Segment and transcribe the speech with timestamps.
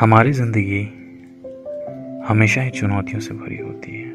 [0.00, 0.80] हमारी ज़िंदगी
[2.28, 4.08] हमेशा ही चुनौतियों से भरी होती है।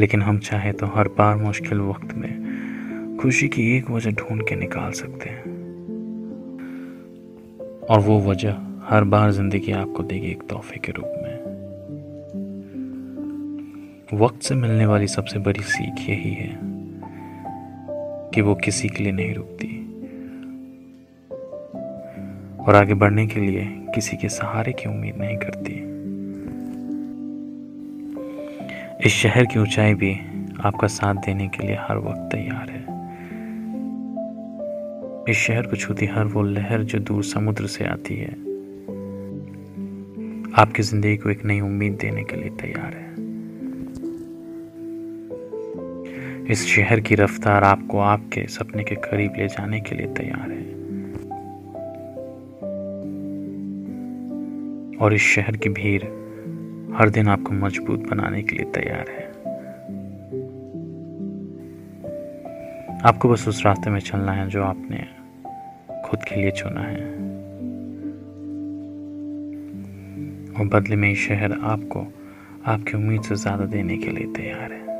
[0.00, 4.56] लेकिन हम चाहे तो हर बार मुश्किल वक्त में खुशी की एक वजह ढूंढ के
[4.56, 5.42] निकाल सकते हैं।
[7.90, 11.36] और वो वजह हर बार ज़िंदगी आपको देगी एक तोहफे के रूप में।
[14.20, 16.58] वक्त से मिलने वाली सबसे बड़ी सीख यही है
[18.34, 19.77] कि वो किसी के लिए नहीं रुकती।
[22.68, 23.64] और आगे बढ़ने के लिए
[23.94, 25.72] किसी के सहारे की उम्मीद नहीं करती।
[29.06, 30.12] इस शहर की ऊंचाई भी
[30.60, 32.86] आपका साथ देने के लिए हर वक्त तैयार है।
[35.28, 38.32] इस शहर को छूती हर वो लहर जो दूर समुद्र से आती है।
[40.54, 43.08] आपकी ज़िंदगी को एक नई उम्मीद देने के लिए तैयार है।
[46.52, 50.77] इस शहर की रफ्तार आपको आपके सपने के करीब ले जाने के लिए तैयार है।
[55.00, 56.02] और इस शहर की भीड़
[56.96, 59.26] हर दिन आपको मज़बूत बनाने के लिए तैयार है।
[63.00, 65.06] आपको बस उस रास्ते में चलना है जो आपने
[66.04, 67.06] खुद के लिए चुना है।
[70.52, 72.06] और बदले में ये शहर आपको
[72.66, 74.97] आपकी उम्मीद से ज़्यादा देने के लिए तैयार है।